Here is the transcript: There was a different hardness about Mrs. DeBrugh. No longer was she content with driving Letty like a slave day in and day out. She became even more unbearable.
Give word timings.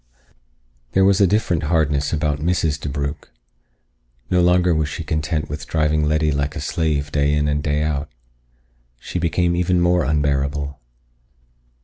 There 0.93 1.05
was 1.05 1.21
a 1.21 1.27
different 1.27 1.61
hardness 1.61 2.11
about 2.11 2.39
Mrs. 2.39 2.79
DeBrugh. 2.79 3.23
No 4.31 4.41
longer 4.41 4.73
was 4.73 4.89
she 4.89 5.03
content 5.03 5.47
with 5.47 5.67
driving 5.67 6.05
Letty 6.05 6.31
like 6.31 6.55
a 6.55 6.59
slave 6.59 7.11
day 7.11 7.31
in 7.31 7.47
and 7.47 7.61
day 7.61 7.83
out. 7.83 8.09
She 8.99 9.19
became 9.19 9.55
even 9.55 9.79
more 9.79 10.03
unbearable. 10.03 10.79